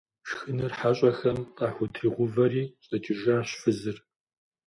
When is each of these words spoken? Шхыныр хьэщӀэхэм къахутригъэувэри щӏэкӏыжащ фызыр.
Шхыныр 0.27 0.71
хьэщӀэхэм 0.77 1.39
къахутригъэувэри 1.57 2.63
щӏэкӏыжащ 2.85 3.49
фызыр. 3.61 3.97